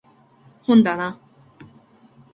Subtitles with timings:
[0.63, 1.19] 本だな